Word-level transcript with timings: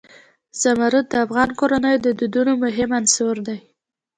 زمرد 0.61 1.05
د 1.09 1.13
افغان 1.25 1.49
کورنیو 1.59 2.03
د 2.05 2.07
دودونو 2.19 2.53
مهم 2.63 2.89
عنصر 2.99 3.35
دی. 3.47 3.59